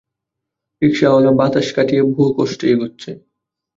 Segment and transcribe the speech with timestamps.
[0.81, 3.09] রিকশাওয়ালা বাতাস কাটিয়ে বহু কষ্টে এগুচ্ছে।